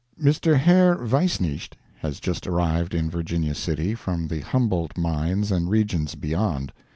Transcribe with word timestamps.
—Mr. 0.19 0.57
Herr 0.57 0.95
Weisnicht 0.95 1.75
has 1.99 2.19
just 2.19 2.47
arrived 2.47 2.95
in 2.95 3.07
Virginia 3.07 3.53
City 3.53 3.93
from 3.93 4.27
the 4.29 4.39
Humboldt 4.39 4.97
mines 4.97 5.51
and 5.51 5.69
regions 5.69 6.15
beyond. 6.15 6.73